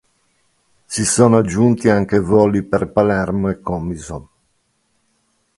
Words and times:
Si 0.85 1.05
sono 1.05 1.37
aggiunti 1.37 1.87
anche 1.87 2.17
voli 2.19 2.63
per 2.63 2.91
Palermo 2.91 3.49
e 3.49 3.59
Comiso. 3.61 4.29